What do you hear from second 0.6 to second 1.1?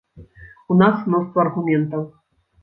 У нас